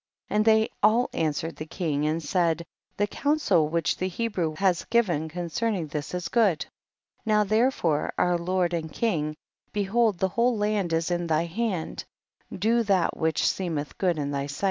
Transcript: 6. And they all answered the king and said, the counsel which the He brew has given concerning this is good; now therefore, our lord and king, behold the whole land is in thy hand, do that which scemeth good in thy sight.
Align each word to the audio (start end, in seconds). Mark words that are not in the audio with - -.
6. 0.29 0.35
And 0.35 0.45
they 0.45 0.69
all 0.81 1.11
answered 1.13 1.57
the 1.57 1.67
king 1.67 2.07
and 2.07 2.23
said, 2.23 2.65
the 2.97 3.05
counsel 3.05 3.67
which 3.67 3.97
the 3.97 4.07
He 4.07 4.27
brew 4.27 4.55
has 4.55 4.83
given 4.85 5.29
concerning 5.29 5.85
this 5.89 6.15
is 6.15 6.27
good; 6.27 6.65
now 7.23 7.43
therefore, 7.43 8.11
our 8.17 8.35
lord 8.35 8.73
and 8.73 8.91
king, 8.91 9.35
behold 9.71 10.17
the 10.17 10.29
whole 10.29 10.57
land 10.57 10.91
is 10.91 11.11
in 11.11 11.27
thy 11.27 11.45
hand, 11.45 12.03
do 12.51 12.81
that 12.81 13.15
which 13.15 13.43
scemeth 13.47 13.95
good 13.99 14.17
in 14.17 14.31
thy 14.31 14.47
sight. 14.47 14.59